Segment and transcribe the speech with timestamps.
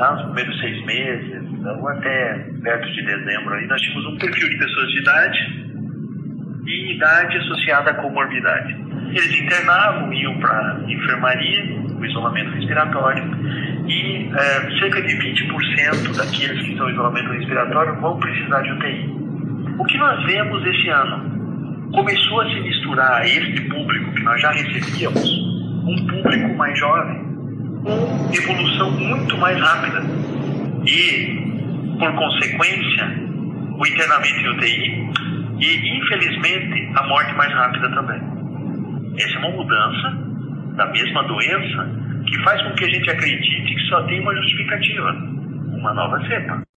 [0.00, 4.48] lá nos primeiros seis meses, então até perto de dezembro aí, nós tínhamos um perfil
[4.48, 5.70] de pessoas de idade
[6.66, 8.72] e idade associada à comorbidade.
[9.10, 13.24] Eles internavam, iam para enfermaria, o isolamento respiratório,
[13.86, 19.20] e é, cerca de 20% daqueles que estão em isolamento respiratório vão precisar de UTI.
[19.78, 21.90] O que nós vemos esse ano?
[21.92, 25.28] Começou a se misturar este público que nós já recebíamos,
[25.84, 27.29] um público mais jovem,
[28.36, 30.02] evolução muito mais rápida.
[30.86, 33.30] E, por consequência,
[33.78, 35.10] o internamento em UTI
[35.60, 38.20] e, infelizmente, a morte mais rápida também.
[39.18, 40.30] Essa é uma mudança
[40.76, 41.88] da mesma doença
[42.26, 45.10] que faz com que a gente acredite que só tem uma justificativa,
[45.72, 46.62] uma nova cepa.